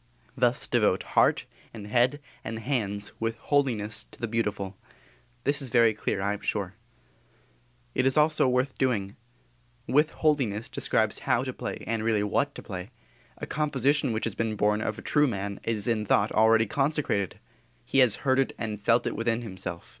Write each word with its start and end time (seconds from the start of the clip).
_Thus 0.34 0.66
devote 0.66 1.02
heart 1.02 1.44
and 1.74 1.86
head 1.86 2.20
and 2.42 2.60
hands 2.60 3.12
with 3.20 3.36
holiness 3.36 4.04
to 4.04 4.18
the 4.18 4.26
beautiful. 4.26 4.78
This 5.44 5.60
is 5.60 5.68
very 5.68 5.92
clear, 5.92 6.22
I 6.22 6.32
am 6.32 6.40
sure. 6.40 6.72
It 7.94 8.06
is 8.06 8.16
also 8.16 8.48
worth 8.48 8.78
doing. 8.78 9.14
"With 9.86 10.12
holiness" 10.12 10.70
describes 10.70 11.18
how 11.18 11.42
to 11.44 11.52
play 11.52 11.84
and 11.86 12.02
really 12.02 12.22
what 12.22 12.54
to 12.54 12.62
play. 12.62 12.92
A 13.36 13.46
composition 13.46 14.14
which 14.14 14.24
has 14.24 14.34
been 14.34 14.56
born 14.56 14.80
of 14.80 14.98
a 14.98 15.02
true 15.02 15.26
man 15.26 15.60
is 15.64 15.86
in 15.86 16.06
thought 16.06 16.32
already 16.32 16.64
consecrated. 16.64 17.38
He 17.84 17.98
has 17.98 18.16
heard 18.24 18.38
it 18.38 18.54
and 18.56 18.80
felt 18.80 19.06
it 19.06 19.14
within 19.14 19.42
himself. 19.42 20.00